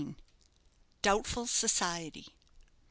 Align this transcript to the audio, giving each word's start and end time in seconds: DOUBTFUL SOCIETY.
DOUBTFUL 1.03 1.45
SOCIETY. 1.45 2.33